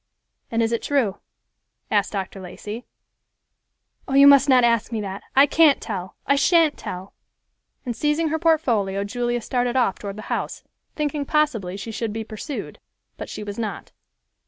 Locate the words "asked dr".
1.91-2.39